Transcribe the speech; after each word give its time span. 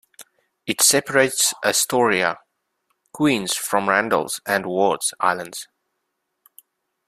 It 0.65 0.81
separates 0.81 1.53
Astoria, 1.63 2.39
Queens 3.13 3.55
from 3.55 3.87
Randall's 3.87 4.41
and 4.47 4.65
Wards 4.65 5.13
Islands. 5.19 5.67